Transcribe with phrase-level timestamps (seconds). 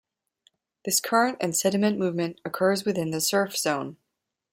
[0.83, 3.97] This current and sediment movement occurs within the surf zone.